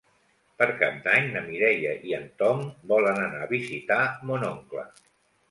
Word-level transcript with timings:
Per 0.61 0.67
Cap 0.77 0.95
d'Any 1.03 1.27
na 1.35 1.43
Mireia 1.49 1.91
i 2.07 2.15
en 2.21 2.25
Tom 2.43 2.65
volen 2.93 3.23
anar 3.27 3.43
a 3.45 3.51
visitar 3.53 4.01
mon 4.33 4.49
oncle. 4.51 4.89